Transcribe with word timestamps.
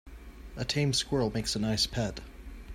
A 0.55 0.65
tame 0.65 0.93
squirrel 0.93 1.29
makes 1.29 1.55
a 1.55 1.59
nice 1.59 1.85
pet. 1.85 2.21